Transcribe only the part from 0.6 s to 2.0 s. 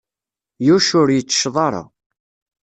Yuc ur yettecceḍ ara.